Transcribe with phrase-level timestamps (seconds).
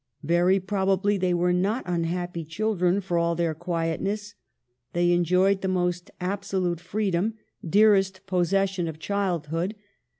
[0.23, 4.33] Very probably they were not unhappy children for all their quietness.
[4.93, 9.75] They enjoyed the most abso lute freedom, dearest possession of childhood.